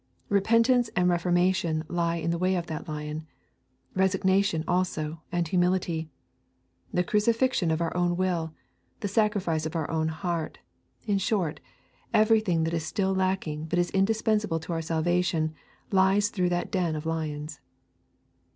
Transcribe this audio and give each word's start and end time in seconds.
Repentance 0.29 0.89
and 0.95 1.07
reformation 1.09 1.83
lie 1.87 2.15
in 2.15 2.31
the 2.31 2.39
way 2.39 2.55
of 2.55 2.65
that 2.65 2.87
lion; 2.87 3.27
resignation 3.93 4.63
also 4.67 5.21
and 5.31 5.47
humility; 5.47 6.09
the 6.91 7.03
crucifixion 7.03 7.69
of 7.69 7.81
our 7.81 7.95
own 7.95 8.17
will; 8.17 8.51
the 9.01 9.07
sacrifice 9.07 9.67
of 9.67 9.75
our 9.75 9.87
own 9.91 10.07
heart; 10.07 10.57
in 11.05 11.19
short, 11.19 11.59
everything 12.15 12.63
that 12.63 12.73
is 12.73 12.83
still 12.83 13.13
lacking 13.13 13.65
but 13.65 13.77
is 13.77 13.91
indispensable 13.91 14.59
to 14.59 14.73
our 14.73 14.81
salvation 14.81 15.53
lies 15.91 16.29
through 16.29 16.49
that 16.49 16.71
den 16.71 16.95
of 16.95 17.05
lions. 17.05 17.59